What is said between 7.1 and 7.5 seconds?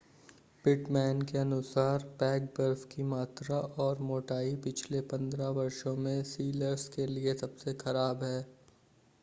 लिए